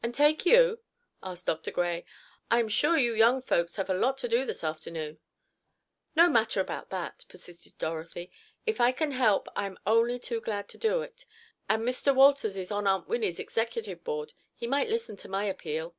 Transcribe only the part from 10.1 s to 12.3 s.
too glad to do it. And Mr.